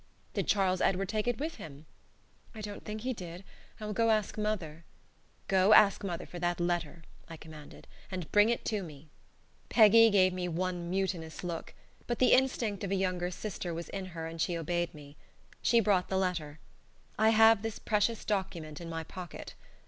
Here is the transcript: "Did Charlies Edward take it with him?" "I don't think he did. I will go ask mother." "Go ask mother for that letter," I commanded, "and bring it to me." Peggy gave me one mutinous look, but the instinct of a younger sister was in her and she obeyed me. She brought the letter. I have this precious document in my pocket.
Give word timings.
"Did 0.33 0.47
Charlies 0.47 0.81
Edward 0.81 1.09
take 1.09 1.27
it 1.27 1.39
with 1.39 1.57
him?" 1.57 1.85
"I 2.55 2.61
don't 2.61 2.83
think 2.83 3.01
he 3.01 3.13
did. 3.13 3.43
I 3.79 3.85
will 3.85 3.93
go 3.93 4.09
ask 4.09 4.35
mother." 4.35 4.83
"Go 5.47 5.73
ask 5.73 6.03
mother 6.03 6.25
for 6.25 6.39
that 6.39 6.59
letter," 6.59 7.03
I 7.29 7.37
commanded, 7.37 7.85
"and 8.09 8.31
bring 8.31 8.49
it 8.49 8.65
to 8.65 8.81
me." 8.81 9.09
Peggy 9.69 10.09
gave 10.09 10.33
me 10.33 10.47
one 10.47 10.89
mutinous 10.89 11.43
look, 11.43 11.75
but 12.07 12.17
the 12.17 12.33
instinct 12.33 12.83
of 12.83 12.89
a 12.89 12.95
younger 12.95 13.29
sister 13.29 13.75
was 13.75 13.89
in 13.89 14.05
her 14.07 14.25
and 14.25 14.41
she 14.41 14.57
obeyed 14.57 14.91
me. 14.95 15.17
She 15.61 15.79
brought 15.79 16.09
the 16.09 16.17
letter. 16.17 16.57
I 17.19 17.29
have 17.29 17.61
this 17.61 17.77
precious 17.77 18.25
document 18.25 18.81
in 18.81 18.89
my 18.89 19.03
pocket. 19.03 19.53